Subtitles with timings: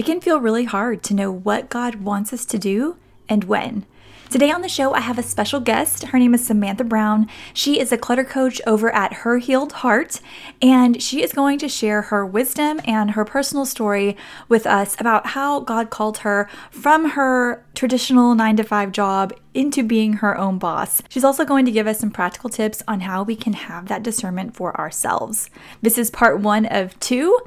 [0.00, 2.96] it can feel really hard to know what God wants us to do
[3.28, 3.84] and when.
[4.30, 6.04] Today on the show, I have a special guest.
[6.04, 7.28] Her name is Samantha Brown.
[7.52, 10.22] She is a clutter coach over at Her Healed Heart,
[10.62, 14.16] and she is going to share her wisdom and her personal story
[14.48, 19.82] with us about how God called her from her traditional nine to five job into
[19.82, 21.02] being her own boss.
[21.10, 24.02] She's also going to give us some practical tips on how we can have that
[24.02, 25.50] discernment for ourselves.
[25.82, 27.38] This is part one of two.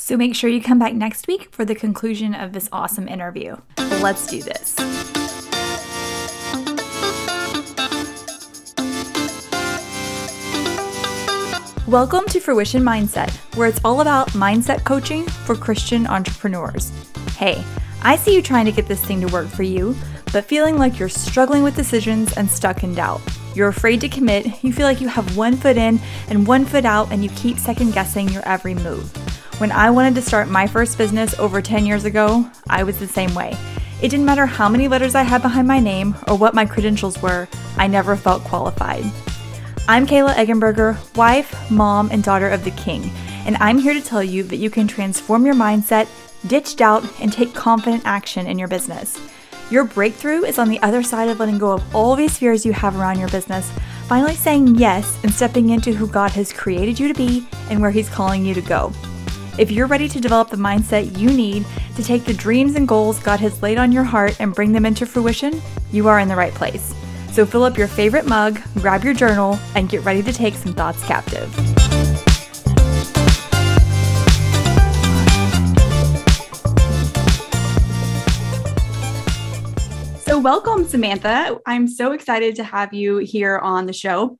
[0.00, 3.56] So make sure you come back next week for the conclusion of this awesome interview.
[4.00, 4.76] Let's do this.
[11.88, 16.92] Welcome to Fruition Mindset, where it's all about mindset coaching for Christian entrepreneurs.
[17.36, 17.64] Hey,
[18.02, 19.96] I see you trying to get this thing to work for you,
[20.32, 23.20] but feeling like you're struggling with decisions and stuck in doubt.
[23.56, 26.84] You're afraid to commit, you feel like you have one foot in and one foot
[26.84, 29.12] out, and you keep second guessing your every move.
[29.58, 33.08] When I wanted to start my first business over 10 years ago, I was the
[33.08, 33.56] same way.
[34.00, 37.20] It didn't matter how many letters I had behind my name or what my credentials
[37.20, 39.02] were, I never felt qualified.
[39.88, 43.10] I'm Kayla Eggenberger, wife, mom, and daughter of the King,
[43.46, 46.06] and I'm here to tell you that you can transform your mindset,
[46.46, 49.18] ditch doubt, and take confident action in your business.
[49.72, 52.72] Your breakthrough is on the other side of letting go of all these fears you
[52.74, 53.72] have around your business,
[54.06, 57.90] finally saying yes and stepping into who God has created you to be and where
[57.90, 58.92] He's calling you to go.
[59.58, 63.18] If you're ready to develop the mindset you need to take the dreams and goals
[63.18, 66.36] God has laid on your heart and bring them into fruition, you are in the
[66.36, 66.94] right place.
[67.32, 70.72] So fill up your favorite mug, grab your journal, and get ready to take some
[70.72, 71.52] thoughts captive.
[80.22, 81.58] So, welcome, Samantha.
[81.66, 84.38] I'm so excited to have you here on the show.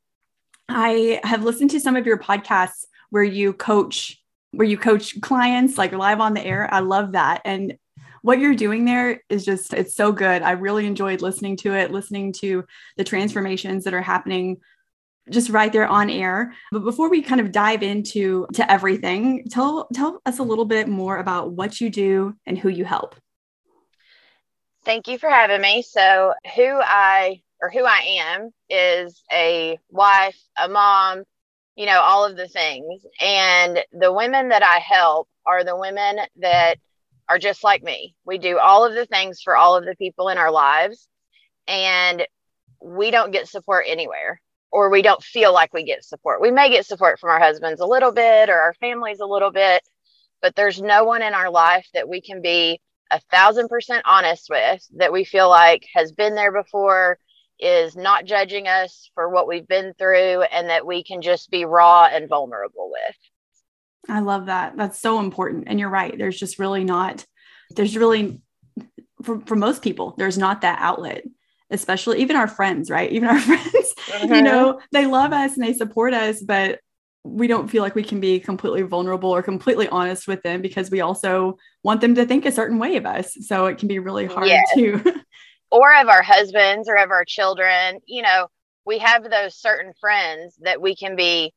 [0.68, 4.17] I have listened to some of your podcasts where you coach
[4.52, 6.72] where you coach clients like live on the air.
[6.72, 7.42] I love that.
[7.44, 7.76] And
[8.22, 11.90] what you're doing there is just it's so good i really enjoyed listening to it
[11.90, 12.64] listening to
[12.96, 14.56] the transformations that are happening
[15.30, 19.88] just right there on air but before we kind of dive into to everything tell
[19.94, 23.14] tell us a little bit more about what you do and who you help
[24.84, 30.38] thank you for having me so who i or who i am is a wife
[30.58, 31.24] a mom
[31.78, 36.18] you know all of the things and the women that i help are the women
[36.36, 36.76] that
[37.28, 38.14] are just like me.
[38.24, 41.08] We do all of the things for all of the people in our lives,
[41.66, 42.26] and
[42.82, 44.40] we don't get support anywhere,
[44.70, 46.40] or we don't feel like we get support.
[46.40, 49.50] We may get support from our husbands a little bit or our families a little
[49.50, 49.82] bit,
[50.40, 52.80] but there's no one in our life that we can be
[53.10, 57.18] a thousand percent honest with that we feel like has been there before,
[57.58, 61.64] is not judging us for what we've been through, and that we can just be
[61.64, 63.16] raw and vulnerable with.
[64.08, 64.76] I love that.
[64.76, 65.64] That's so important.
[65.66, 66.16] And you're right.
[66.16, 67.24] There's just really not,
[67.70, 68.40] there's really,
[69.22, 71.24] for, for most people, there's not that outlet,
[71.70, 73.10] especially even our friends, right?
[73.12, 74.34] Even our friends, mm-hmm.
[74.34, 76.78] you know, they love us and they support us, but
[77.24, 80.90] we don't feel like we can be completely vulnerable or completely honest with them because
[80.90, 83.36] we also want them to think a certain way of us.
[83.40, 84.66] So it can be really hard yes.
[84.74, 85.14] to.
[85.70, 88.00] or of our husbands or of our children.
[88.06, 88.48] You know,
[88.84, 91.52] we have those certain friends that we can be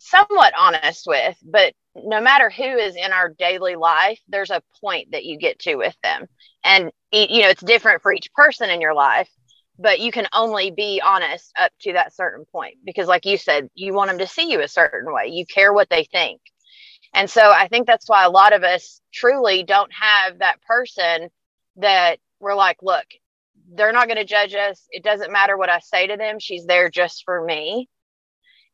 [0.00, 5.12] somewhat honest with, but no matter who is in our daily life, there's a point
[5.12, 6.26] that you get to with them.
[6.64, 9.30] And, you know, it's different for each person in your life,
[9.78, 13.68] but you can only be honest up to that certain point because, like you said,
[13.74, 15.28] you want them to see you a certain way.
[15.28, 16.40] You care what they think.
[17.14, 21.28] And so I think that's why a lot of us truly don't have that person
[21.76, 23.04] that we're like, look,
[23.74, 24.86] they're not going to judge us.
[24.90, 26.38] It doesn't matter what I say to them.
[26.38, 27.88] She's there just for me.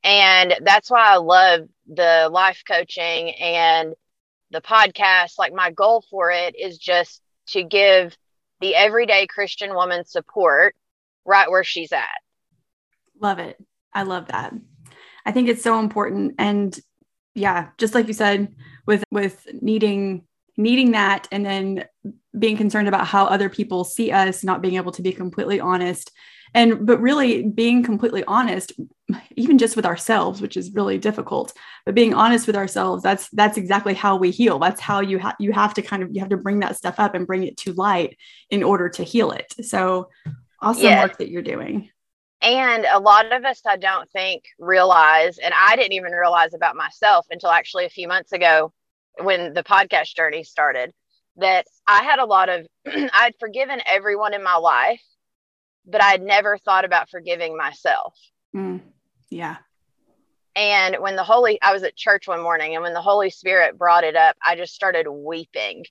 [0.05, 3.95] And that's why I love the life coaching and
[4.51, 5.33] the podcast.
[5.39, 8.17] Like, my goal for it is just to give
[8.61, 10.75] the everyday Christian woman support
[11.25, 12.07] right where she's at.
[13.21, 13.57] Love it.
[13.93, 14.55] I love that.
[15.27, 16.35] I think it's so important.
[16.39, 16.79] And
[17.35, 18.55] yeah, just like you said,
[18.87, 20.25] with with needing
[20.59, 21.85] needing that and then
[22.39, 26.11] being concerned about how other people see us, not being able to be completely honest.
[26.55, 28.73] And but really being completely honest
[29.37, 31.53] even just with ourselves which is really difficult
[31.85, 34.59] but being honest with ourselves that's that's exactly how we heal.
[34.59, 36.95] That's how you have you have to kind of you have to bring that stuff
[36.99, 38.17] up and bring it to light
[38.49, 39.55] in order to heal it.
[39.63, 40.09] So
[40.63, 41.03] awesome yeah.
[41.03, 41.91] work that you're doing.
[42.41, 46.77] And a lot of us i don't think realize and i didn't even realize about
[46.77, 48.73] myself until actually a few months ago
[49.23, 50.93] when the podcast journey started
[51.37, 55.03] that i had a lot of i'd forgiven everyone in my life
[55.91, 58.15] but I had never thought about forgiving myself.
[58.55, 58.83] Mm,
[59.31, 59.57] yeah.
[60.55, 63.79] And when the Holy, I was at church one morning, and when the Holy Spirit
[63.79, 65.85] brought it up, I just started weeping.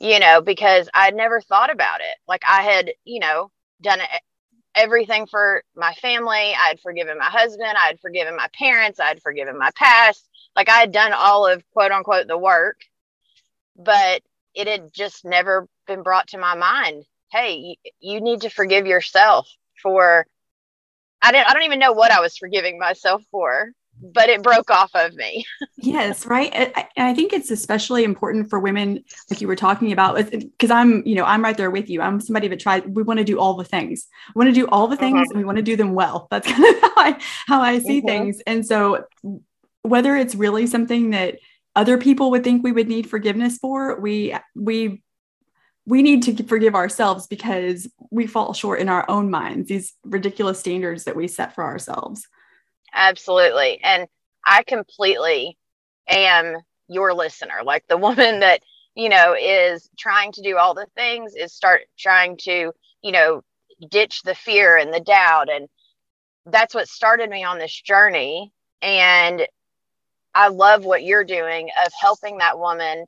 [0.00, 2.16] you know, because I'd never thought about it.
[2.26, 3.50] Like I had, you know,
[3.82, 4.00] done
[4.80, 6.54] everything for my family.
[6.58, 7.74] I'd forgiven my husband.
[7.78, 9.00] I'd forgiven my parents.
[9.00, 10.28] I'd forgiven my past.
[10.56, 12.80] Like I had done all of quote unquote the work,
[13.76, 14.22] but
[14.54, 17.04] it had just never been brought to my mind.
[17.32, 19.48] Hey, you, you need to forgive yourself
[19.82, 20.26] for.
[21.22, 21.48] I didn't.
[21.48, 23.70] I don't even know what I was forgiving myself for
[24.02, 25.44] but it broke off of me.
[25.76, 26.52] yes, right.
[26.52, 31.02] And I think it's especially important for women, like you were talking about, because I'm,
[31.06, 32.00] you know, I'm right there with you.
[32.00, 32.82] I'm somebody that tries.
[32.84, 34.08] We want to do all the things.
[34.34, 35.30] We want to do all the things, mm-hmm.
[35.30, 36.28] and we want to do them well.
[36.30, 38.06] That's kind of how I how I see mm-hmm.
[38.06, 38.42] things.
[38.46, 39.04] And so,
[39.82, 41.38] whether it's really something that
[41.76, 45.02] other people would think we would need forgiveness for, we we
[45.86, 49.68] we need to forgive ourselves because we fall short in our own minds.
[49.68, 52.26] These ridiculous standards that we set for ourselves.
[52.94, 53.80] Absolutely.
[53.82, 54.08] And
[54.46, 55.56] I completely
[56.08, 56.56] am
[56.88, 57.62] your listener.
[57.64, 58.62] Like the woman that,
[58.94, 62.72] you know, is trying to do all the things, is start trying to,
[63.02, 63.42] you know,
[63.90, 65.48] ditch the fear and the doubt.
[65.50, 65.68] And
[66.46, 68.52] that's what started me on this journey.
[68.82, 69.46] And
[70.34, 73.06] I love what you're doing of helping that woman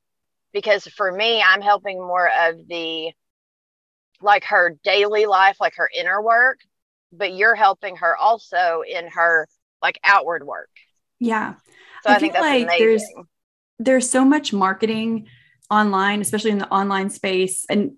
[0.53, 3.13] because for me, I'm helping more of the
[4.21, 6.61] like her daily life, like her inner work,
[7.13, 9.49] but you're helping her also in her
[9.83, 10.71] like outward work.
[11.19, 11.55] Yeah.
[12.05, 12.87] So I, I think like amazing.
[12.87, 13.05] there's
[13.79, 15.29] there's so much marketing
[15.71, 17.93] online, especially in the online space, and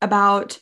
[0.00, 0.58] about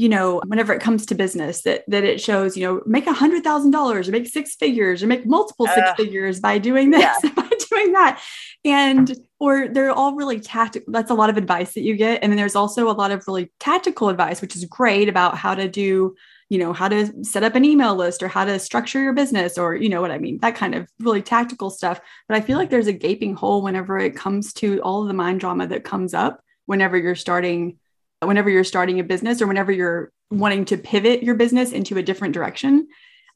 [0.00, 3.12] you know whenever it comes to business that that it shows you know make a
[3.12, 6.90] hundred thousand dollars or make six figures or make multiple six uh, figures by doing
[6.90, 7.30] this yeah.
[7.36, 8.18] by doing that
[8.64, 12.32] and or they're all really tactical that's a lot of advice that you get and
[12.32, 15.68] then there's also a lot of really tactical advice which is great about how to
[15.68, 16.14] do
[16.50, 19.56] you know how to set up an email list or how to structure your business
[19.56, 22.00] or you know what i mean that kind of really tactical stuff.
[22.28, 25.14] But i feel like there's a gaping hole whenever it comes to all of the
[25.14, 27.78] mind drama that comes up whenever you're starting
[28.22, 32.02] whenever you're starting a business or whenever you're wanting to pivot your business into a
[32.02, 32.86] different direction.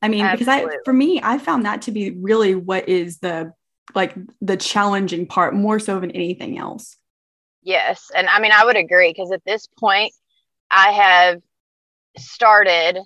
[0.03, 0.67] I mean Absolutely.
[0.67, 3.53] because i for me i found that to be really what is the
[3.95, 6.97] like the challenging part more so than anything else.
[7.63, 8.11] Yes.
[8.15, 10.13] And i mean i would agree because at this point
[10.71, 11.41] i have
[12.17, 12.99] started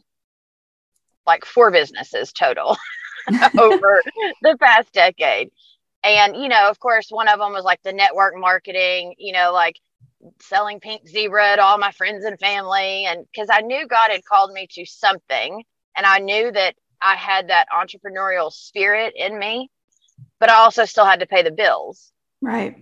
[1.27, 2.77] like four businesses total
[3.59, 4.03] over
[4.43, 5.51] the past decade.
[6.03, 9.53] And, you know, of course, one of them was like the network marketing, you know,
[9.53, 9.77] like
[10.41, 13.05] selling pink zebra to all my friends and family.
[13.05, 15.65] And because I knew God had called me to something,
[15.97, 19.71] and I knew that I had that entrepreneurial spirit in me,
[20.41, 22.13] but I also still had to pay the bills.
[22.41, 22.77] Right.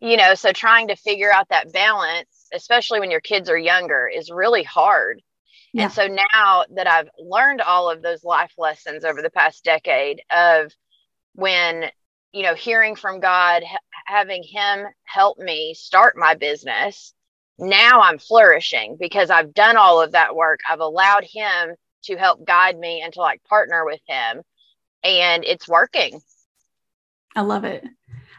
[0.00, 4.08] You know, so trying to figure out that balance, especially when your kids are younger,
[4.08, 5.22] is really hard.
[5.76, 5.84] Yeah.
[5.84, 10.22] And so now that I've learned all of those life lessons over the past decade
[10.34, 10.72] of
[11.34, 11.90] when,
[12.32, 13.76] you know, hearing from God, ha-
[14.06, 17.12] having Him help me start my business,
[17.58, 20.60] now I'm flourishing because I've done all of that work.
[20.66, 21.74] I've allowed Him
[22.04, 24.40] to help guide me and to like partner with Him.
[25.04, 26.22] And it's working.
[27.34, 27.84] I love it.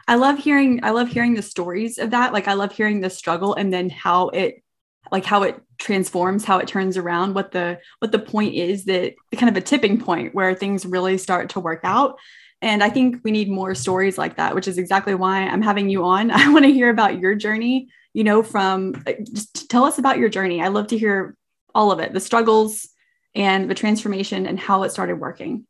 [0.08, 2.32] I love hearing I love hearing the stories of that.
[2.32, 4.64] Like I love hearing the struggle and then how it
[5.10, 9.14] like how it transforms how it turns around what the what the point is that
[9.36, 12.18] kind of a tipping point where things really start to work out.
[12.60, 15.88] And i think we need more stories like that which is exactly why i'm having
[15.88, 16.30] you on.
[16.32, 20.18] I want to hear about your journey you know from uh, just tell us about
[20.18, 20.60] your journey.
[20.60, 21.36] I love to hear
[21.74, 22.88] all of it the struggles
[23.34, 25.66] and the transformation and how it started working.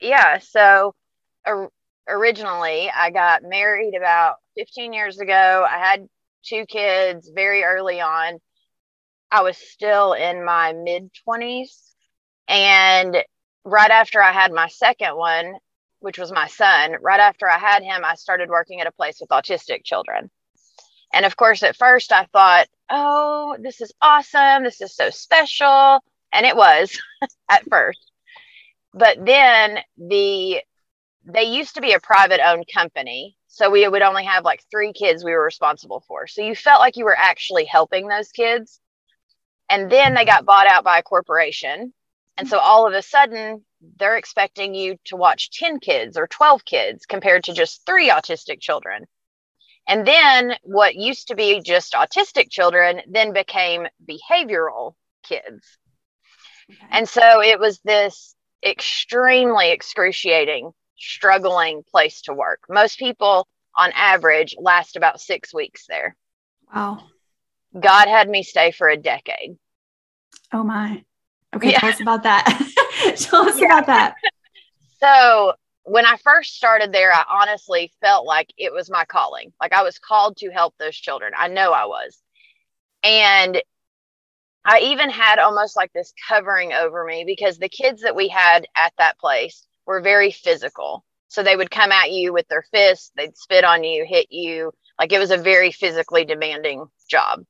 [0.00, 0.94] Yeah so
[1.44, 1.66] uh,
[2.08, 5.66] originally i got married about 15 years ago.
[5.68, 6.08] I had
[6.44, 8.38] two kids very early on
[9.30, 11.92] I was still in my mid 20s.
[12.48, 13.16] And
[13.64, 15.54] right after I had my second one,
[16.00, 19.18] which was my son, right after I had him, I started working at a place
[19.20, 20.30] with autistic children.
[21.12, 24.64] And of course, at first I thought, oh, this is awesome.
[24.64, 26.00] This is so special.
[26.32, 26.96] And it was
[27.48, 28.12] at first.
[28.92, 30.62] But then the
[31.24, 33.36] they used to be a private owned company.
[33.48, 36.26] So we would only have like three kids we were responsible for.
[36.26, 38.80] So you felt like you were actually helping those kids.
[39.68, 41.92] And then they got bought out by a corporation.
[42.36, 43.64] And so all of a sudden,
[43.98, 48.60] they're expecting you to watch 10 kids or 12 kids compared to just three autistic
[48.60, 49.06] children.
[49.88, 55.78] And then what used to be just autistic children then became behavioral kids.
[56.70, 56.86] Okay.
[56.90, 62.60] And so it was this extremely excruciating, struggling place to work.
[62.68, 63.46] Most people
[63.76, 66.16] on average last about six weeks there.
[66.74, 67.04] Wow.
[67.78, 69.56] God had me stay for a decade.
[70.52, 71.04] Oh my.
[71.54, 71.80] Okay, yeah.
[71.80, 72.72] tell us about that.
[73.16, 73.66] tell us yeah.
[73.66, 74.14] about that.
[74.98, 75.52] So,
[75.84, 79.52] when I first started there, I honestly felt like it was my calling.
[79.60, 81.34] Like I was called to help those children.
[81.36, 82.18] I know I was.
[83.04, 83.62] And
[84.64, 88.66] I even had almost like this covering over me because the kids that we had
[88.76, 91.04] at that place were very physical.
[91.28, 94.72] So they would come at you with their fists, they'd spit on you, hit you.
[94.98, 97.44] Like it was a very physically demanding job.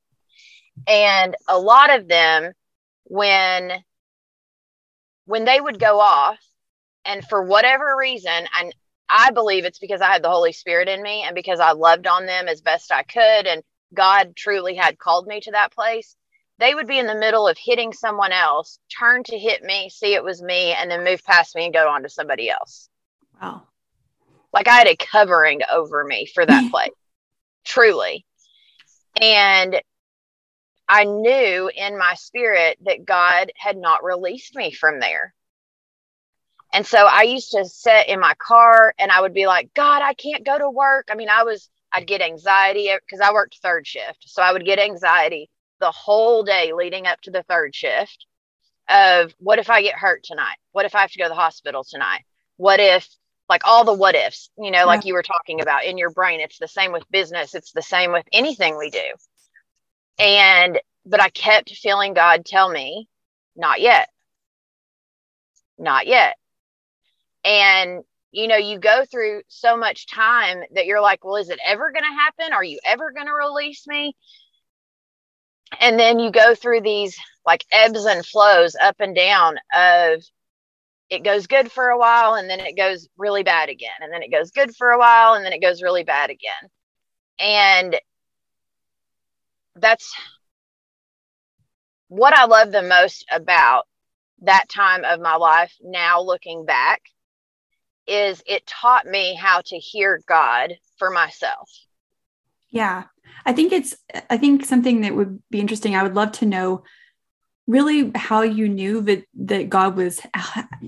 [0.87, 2.53] And a lot of them,
[3.05, 3.73] when
[5.27, 6.39] when they would go off,
[7.05, 8.75] and for whatever reason, and
[9.09, 12.07] I believe it's because I had the Holy Spirit in me and because I loved
[12.07, 13.63] on them as best I could, and
[13.95, 16.17] God truly had called me to that place.
[16.59, 20.15] They would be in the middle of hitting someone else, turn to hit me, see
[20.15, 22.89] it was me, and then move past me and go on to somebody else.
[23.41, 23.63] Wow.
[24.53, 26.91] Like I had a covering over me for that place,
[27.65, 28.25] truly.
[29.21, 29.81] And
[30.89, 35.35] I knew in my spirit that God had not released me from there.
[36.73, 40.03] And so I used to sit in my car and I would be like, God,
[40.03, 41.09] I can't go to work.
[41.11, 44.25] I mean, I was, I'd get anxiety because I worked third shift.
[44.27, 45.49] So I would get anxiety
[45.81, 48.27] the whole day leading up to the third shift
[48.89, 50.57] of what if I get hurt tonight?
[50.73, 52.25] What if I have to go to the hospital tonight?
[52.57, 53.09] What if,
[53.49, 54.85] like all the what ifs, you know, yeah.
[54.85, 56.41] like you were talking about in your brain?
[56.41, 59.05] It's the same with business, it's the same with anything we do.
[60.19, 63.09] And, but I kept feeling God tell me,
[63.55, 64.09] not yet,
[65.79, 66.37] not yet.
[67.45, 71.61] And, you know, you go through so much time that you're like, well, is it
[71.65, 72.53] ever going to happen?
[72.53, 74.17] Are you ever going to release me?
[75.81, 80.23] And then you go through these like ebbs and flows up and down of
[81.09, 83.91] it goes good for a while and then it goes really bad again.
[84.01, 86.71] And then it goes good for a while and then it goes really bad again.
[87.39, 87.97] And
[89.77, 90.13] that's
[92.09, 93.85] what I love the most about
[94.43, 97.03] that time of my life now looking back
[98.07, 101.71] is it taught me how to hear God for myself.
[102.71, 103.05] Yeah.
[103.45, 103.97] I think it's
[104.31, 105.97] I think something that would be interesting.
[105.97, 106.85] I would love to know
[107.67, 110.21] really how you knew that that God was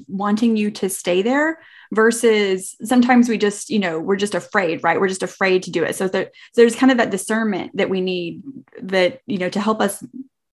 [0.06, 1.58] wanting you to stay there
[1.92, 5.00] versus sometimes we just you know we're just afraid right?
[5.00, 5.96] We're just afraid to do it.
[5.96, 8.42] So, there, there's kind of that discernment that we need
[8.82, 10.04] that you know to help us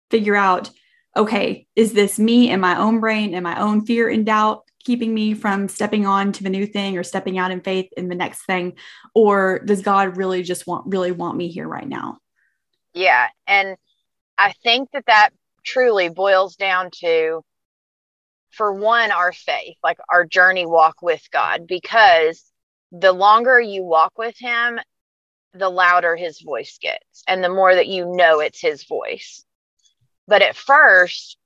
[0.09, 0.69] figure out
[1.15, 5.13] okay is this me and my own brain and my own fear and doubt keeping
[5.13, 8.15] me from stepping on to the new thing or stepping out in faith in the
[8.15, 8.73] next thing?
[9.13, 12.19] Or does god really just want really want me here right now?
[12.93, 13.27] Yeah.
[13.47, 13.77] And
[14.37, 15.29] i think that that
[15.63, 17.43] truly boils down to
[18.51, 22.43] for one our faith like our journey walk with god because
[22.91, 24.79] the longer you walk with him
[25.53, 29.45] the louder his voice gets and the more that you know it's his voice
[30.27, 31.37] but at first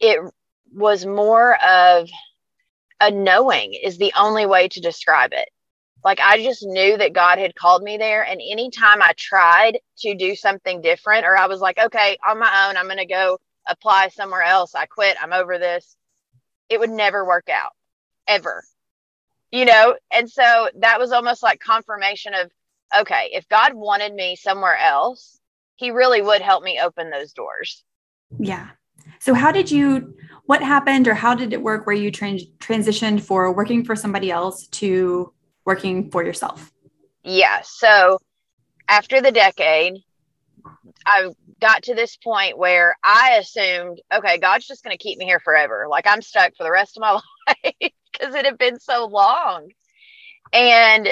[0.00, 0.20] it
[0.72, 2.08] was more of
[3.00, 5.48] a knowing is the only way to describe it
[6.04, 8.22] like I just knew that God had called me there.
[8.22, 12.68] And anytime I tried to do something different, or I was like, okay, on my
[12.68, 14.74] own, I'm going to go apply somewhere else.
[14.74, 15.16] I quit.
[15.20, 15.96] I'm over this.
[16.68, 17.72] It would never work out
[18.26, 18.64] ever,
[19.50, 19.96] you know?
[20.12, 22.50] And so that was almost like confirmation of,
[22.96, 25.38] okay, if God wanted me somewhere else,
[25.76, 27.84] he really would help me open those doors.
[28.38, 28.68] Yeah.
[29.18, 30.16] So how did you,
[30.46, 34.30] what happened or how did it work where you trans- transitioned for working for somebody
[34.30, 35.32] else to
[35.64, 36.72] working for yourself?
[37.22, 37.60] Yeah.
[37.64, 38.18] So
[38.88, 40.02] after the decade,
[41.06, 41.30] I
[41.60, 45.40] got to this point where I assumed, okay, God's just going to keep me here
[45.40, 45.86] forever.
[45.88, 47.12] Like I'm stuck for the rest of my
[47.46, 49.70] life because it had been so long.
[50.52, 51.08] And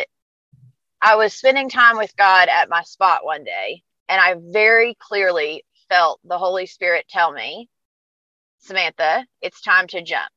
[1.01, 5.65] I was spending time with God at my spot one day, and I very clearly
[5.89, 7.69] felt the Holy Spirit tell me,
[8.61, 10.31] Samantha, it's time to jump.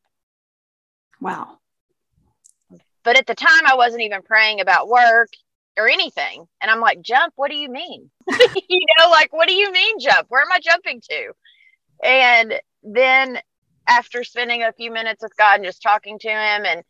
[1.21, 1.59] Wow.
[3.03, 5.29] But at the time, I wasn't even praying about work
[5.77, 6.45] or anything.
[6.61, 7.33] And I'm like, jump?
[7.35, 8.09] What do you mean?
[8.69, 10.27] you know, like, what do you mean jump?
[10.29, 11.31] Where am I jumping to?
[12.03, 12.53] And
[12.83, 13.39] then
[13.87, 16.83] after spending a few minutes with God and just talking to Him, and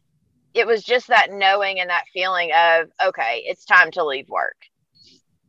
[0.54, 4.56] it was just that knowing and that feeling of, okay, it's time to leave work.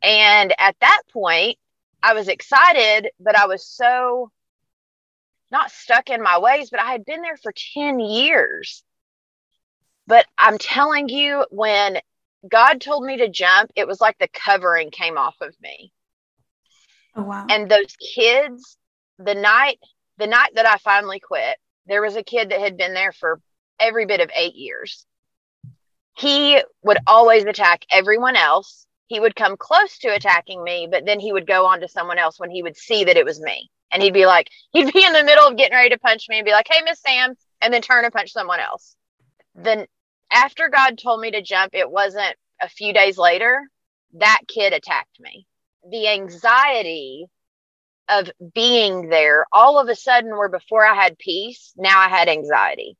[0.02, 1.58] And at that point,
[2.02, 4.30] I was excited, but I was so
[5.50, 8.82] not stuck in my ways, but I had been there for 10 years.
[10.06, 11.98] But I'm telling you, when
[12.50, 15.92] God told me to jump, it was like the covering came off of me.
[17.14, 17.46] Oh wow.
[17.48, 18.76] And those kids,
[19.18, 19.78] the night
[20.18, 23.40] the night that I finally quit, there was a kid that had been there for
[23.78, 25.06] every bit of 8 years.
[26.16, 28.86] He would always attack everyone else.
[29.08, 32.18] He would come close to attacking me, but then he would go on to someone
[32.18, 33.70] else when he would see that it was me.
[33.92, 36.38] And he'd be like, he'd be in the middle of getting ready to punch me
[36.38, 38.96] and be like, "Hey, Miss Sam," and then turn and punch someone else.
[39.54, 39.86] Then
[40.30, 43.60] after God told me to jump, it wasn't a few days later,
[44.14, 45.46] that kid attacked me.
[45.90, 47.26] The anxiety
[48.08, 52.28] of being there, all of a sudden, where before I had peace, now I had
[52.28, 52.96] anxiety.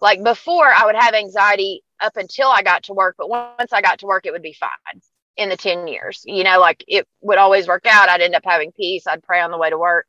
[0.00, 3.80] Like before, I would have anxiety up until I got to work, but once I
[3.80, 5.00] got to work, it would be fine
[5.36, 6.22] in the 10 years.
[6.24, 8.08] You know, like it would always work out.
[8.08, 9.06] I'd end up having peace.
[9.06, 10.06] I'd pray on the way to work.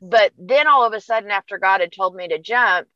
[0.00, 2.88] But then all of a sudden, after God had told me to jump,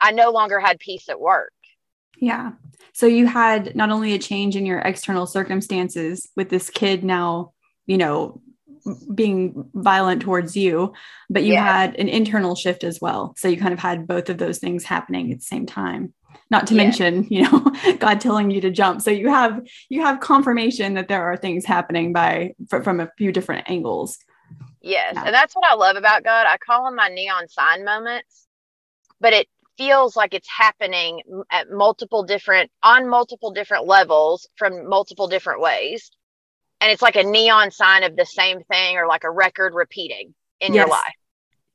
[0.00, 1.52] I no longer had peace at work.
[2.18, 2.52] Yeah.
[2.92, 7.52] So you had not only a change in your external circumstances with this kid now,
[7.86, 8.40] you know,
[9.14, 10.92] being violent towards you,
[11.28, 11.64] but you yeah.
[11.64, 13.34] had an internal shift as well.
[13.36, 16.14] So you kind of had both of those things happening at the same time.
[16.50, 16.82] Not to yeah.
[16.82, 19.02] mention, you know, God telling you to jump.
[19.02, 23.32] So you have you have confirmation that there are things happening by from a few
[23.32, 24.18] different angles.
[24.80, 25.24] Yes, yeah.
[25.26, 26.46] and that's what I love about God.
[26.46, 28.46] I call them my neon sign moments,
[29.20, 29.48] but it
[29.80, 36.10] feels like it's happening at multiple different on multiple different levels from multiple different ways
[36.80, 40.34] and it's like a neon sign of the same thing or like a record repeating
[40.60, 40.80] in yes.
[40.80, 41.14] your life.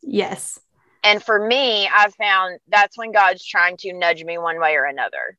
[0.02, 0.60] Yes.
[1.04, 4.86] And for me, I've found that's when God's trying to nudge me one way or
[4.86, 5.38] another.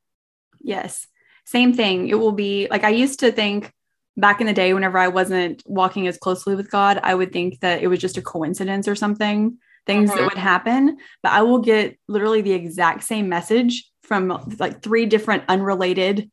[0.60, 1.06] Yes.
[1.44, 2.08] Same thing.
[2.08, 3.72] It will be like I used to think
[4.16, 7.60] back in the day, whenever I wasn't walking as closely with God, I would think
[7.60, 10.18] that it was just a coincidence or something, things mm-hmm.
[10.18, 10.98] that would happen.
[11.22, 14.28] But I will get literally the exact same message from
[14.58, 16.30] like three different unrelated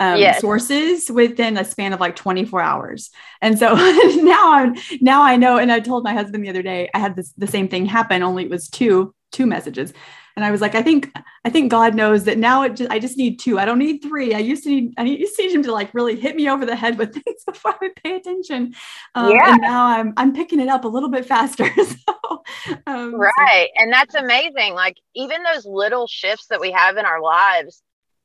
[0.00, 0.40] um, yes.
[0.40, 3.10] sources within a span of like 24 hours.
[3.40, 5.58] And so now I'm now I know.
[5.58, 8.22] And I told my husband the other day I had this the same thing happen,
[8.22, 9.92] only it was two two messages.
[10.36, 11.12] And I was like, I think
[11.44, 13.58] I think God knows that now it just I just need two.
[13.58, 14.34] I don't need three.
[14.34, 16.66] I used to need I used to need him to like really hit me over
[16.66, 18.74] the head with things before I would pay attention.
[19.14, 19.52] Um, yeah.
[19.52, 21.70] And now I'm I'm picking it up a little bit faster.
[21.84, 22.14] so,
[22.86, 23.82] um, right, so.
[23.82, 24.74] and that's amazing.
[24.74, 27.82] Like even those little shifts that we have in our lives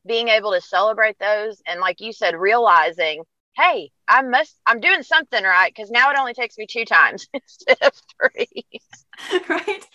[0.07, 3.23] being able to celebrate those and like you said realizing
[3.55, 7.27] hey i must i'm doing something right because now it only takes me two times
[7.33, 8.63] instead of three.
[9.49, 9.85] Right?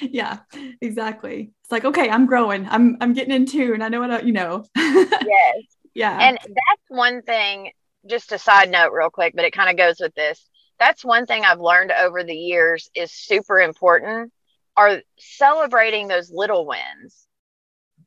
[0.00, 0.38] Yeah
[0.80, 1.52] exactly.
[1.62, 2.66] It's like okay i'm growing.
[2.68, 3.80] I'm i'm getting in tune.
[3.80, 4.64] I know what I, you know.
[4.76, 5.54] Yes.
[5.94, 6.18] Yeah.
[6.20, 7.70] And that's one thing
[8.06, 10.44] just a side note real quick but it kind of goes with this
[10.78, 14.32] that's one thing i've learned over the years is super important
[14.76, 17.26] are celebrating those little wins.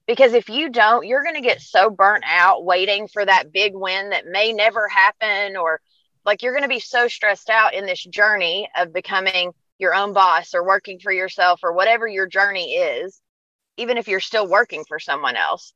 [0.08, 3.74] Because if you don't you're going to get so burnt out waiting for that big
[3.76, 5.82] win that may never happen or
[6.26, 10.14] like you're going to be so stressed out in this journey of becoming your own
[10.14, 13.22] boss or working for yourself or whatever your journey is
[13.78, 15.74] even if you're still working for someone else.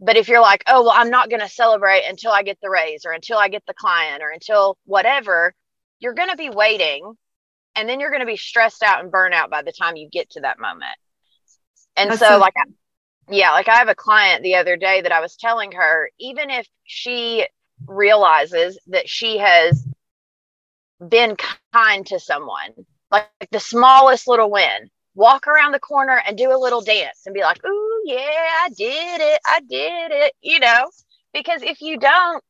[0.00, 2.70] But if you're like oh well i'm not going to celebrate until i get the
[2.70, 5.54] raise or until i get the client or until whatever
[6.00, 7.14] you're going to be waiting
[7.74, 10.08] and then you're going to be stressed out and burnt out by the time you
[10.10, 10.96] get to that moment
[11.96, 12.54] and That's so like
[13.28, 16.50] yeah, like I have a client the other day that I was telling her, even
[16.50, 17.46] if she
[17.86, 19.84] realizes that she has
[21.06, 21.36] been
[21.72, 22.72] kind to someone,
[23.10, 27.22] like, like the smallest little win, walk around the corner and do a little dance
[27.26, 29.40] and be like, "Ooh, yeah, I did it.
[29.44, 30.88] I did it." You know,
[31.32, 32.42] because if you don't,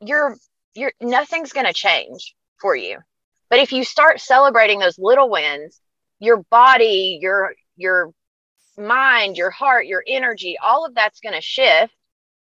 [0.00, 0.36] you're
[0.74, 2.96] you're nothing's going to change for you.
[3.50, 5.78] But if you start celebrating those little wins,
[6.18, 8.14] your body, your your
[8.78, 11.94] mind, your heart, your energy, all of that's going to shift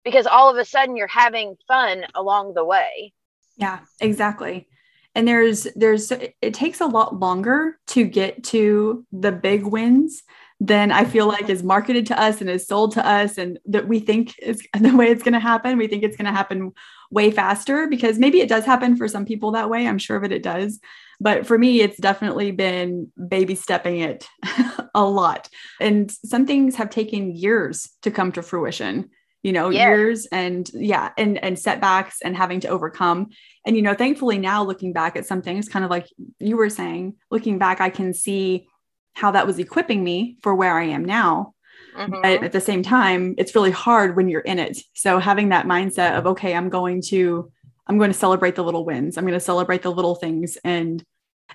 [0.05, 3.11] because all of a sudden you're having fun along the way.
[3.57, 4.69] Yeah, exactly.
[5.13, 10.23] And there's there's it takes a lot longer to get to the big wins
[10.61, 13.89] than I feel like is marketed to us and is sold to us and that
[13.89, 15.77] we think is the way it's going to happen.
[15.77, 16.71] We think it's going to happen
[17.11, 19.87] way faster because maybe it does happen for some people that way.
[19.87, 20.79] I'm sure that it does.
[21.19, 24.27] But for me, it's definitely been baby stepping it
[24.95, 25.49] a lot.
[25.79, 29.09] And some things have taken years to come to fruition
[29.43, 29.87] you know yeah.
[29.87, 33.29] years and yeah and and setbacks and having to overcome
[33.65, 36.07] and you know thankfully now looking back at some things kind of like
[36.39, 38.67] you were saying looking back i can see
[39.13, 41.53] how that was equipping me for where i am now
[41.97, 42.21] mm-hmm.
[42.21, 45.65] but at the same time it's really hard when you're in it so having that
[45.65, 47.51] mindset of okay i'm going to
[47.87, 51.03] i'm going to celebrate the little wins i'm going to celebrate the little things and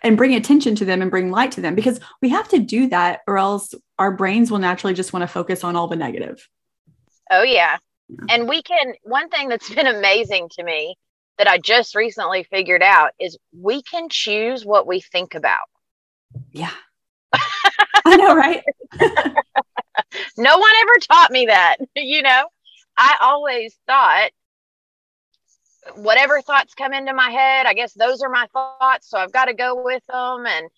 [0.02, 2.88] and bring attention to them and bring light to them because we have to do
[2.88, 6.48] that or else our brains will naturally just want to focus on all the negative.
[7.30, 7.78] Oh, yeah.
[8.28, 10.96] And we can, one thing that's been amazing to me
[11.38, 15.66] that I just recently figured out is we can choose what we think about.
[16.50, 16.72] Yeah.
[18.04, 18.62] I know, right?
[20.36, 21.76] No one ever taught me that.
[21.96, 22.48] You know,
[22.96, 24.30] I always thought
[25.96, 29.08] whatever thoughts come into my head, I guess those are my thoughts.
[29.08, 30.46] So I've got to go with them.
[30.46, 30.68] And,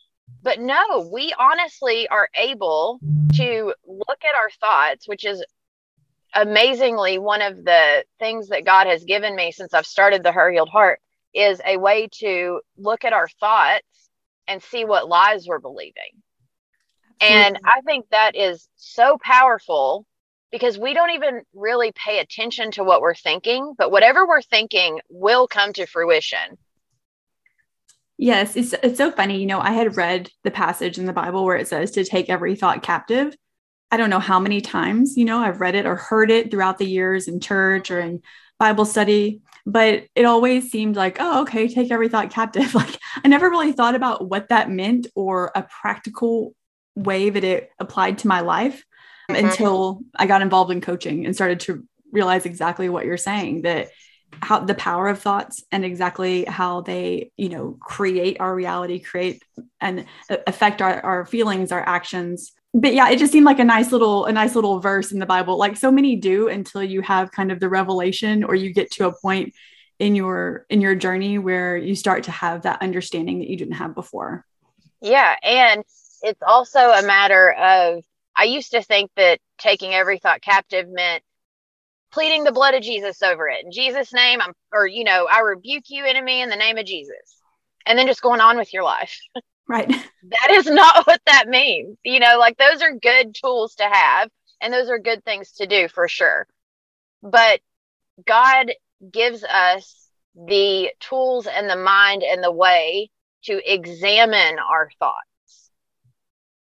[0.43, 3.01] but no, we honestly are able
[3.35, 5.45] to look at our thoughts, which is
[6.35, 10.51] amazingly one of the things that God has given me since I've started the Her
[10.51, 11.01] Healed Heart
[11.33, 14.11] is a way to look at our thoughts
[14.47, 16.23] and see what lies we're believing.
[17.31, 17.67] And mm-hmm.
[17.67, 20.07] I think that is so powerful
[20.53, 25.01] because we don't even really pay attention to what we're thinking, but whatever we're thinking
[25.09, 26.59] will come to fruition.
[28.17, 29.41] Yes, it's it's so funny.
[29.41, 32.31] You know, I had read the passage in the Bible where it says to take
[32.31, 33.37] every thought captive.
[33.91, 36.79] I don't know how many times, you know, I've read it or heard it throughout
[36.79, 38.23] the years in church or in
[38.59, 42.75] Bible study, but it always seemed like, oh, okay, take every thought captive.
[42.75, 46.55] Like I never really thought about what that meant or a practical
[46.95, 48.85] way that it applied to my life
[49.31, 49.45] mm-hmm.
[49.45, 53.89] until I got involved in coaching and started to realize exactly what you're saying that
[54.41, 59.43] how the power of thoughts and exactly how they you know create our reality create
[59.81, 60.07] and
[60.47, 62.53] affect our, our feelings our actions.
[62.73, 65.27] But yeah it just seemed like a nice little a nice little verse in the
[65.27, 65.59] bible.
[65.59, 69.07] Like so many do until you have kind of the revelation or you get to
[69.07, 69.55] a point
[69.99, 73.75] in your in your journey where you start to have that understanding that you didn't
[73.75, 74.45] have before.
[75.01, 75.85] Yeah and
[76.25, 78.03] it's also a matter of
[78.37, 81.23] I used to think that taking every thought captive meant
[82.13, 83.65] pleading the blood of Jesus over it.
[83.65, 86.87] In Jesus' name, I'm or you know, I rebuke you, enemy, in the name of
[86.87, 87.43] Jesus.
[87.87, 89.19] And then just going on with your life.
[89.67, 89.89] Right.
[89.89, 91.97] that is not what that means.
[92.05, 94.29] You know, like those are good tools to have
[94.61, 96.47] and those are good things to do for sure.
[97.23, 97.61] But
[98.27, 98.73] God
[99.11, 103.09] gives us the tools and the mind and the way
[103.45, 105.31] to examine our thoughts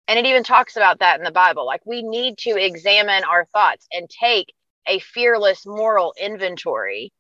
[0.08, 1.66] and it even talks about that in the Bible.
[1.66, 4.54] Like we need to examine our thoughts and take
[4.88, 7.14] a fearless moral inventory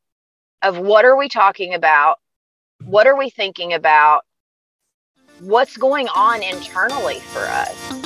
[0.61, 2.17] of what are we talking about?
[2.83, 4.23] What are we thinking about?
[5.39, 8.03] What's going on internally for us?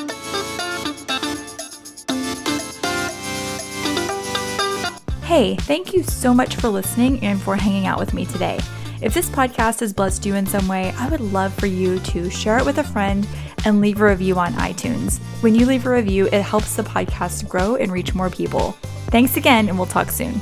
[5.23, 8.59] Hey, thank you so much for listening and for hanging out with me today.
[9.01, 12.29] If this podcast has blessed you in some way, I would love for you to
[12.29, 13.27] share it with a friend
[13.67, 15.19] and leave a review on iTunes.
[15.41, 18.71] When you leave a review, it helps the podcast grow and reach more people.
[19.11, 20.39] Thanks again, and we'll talk soon.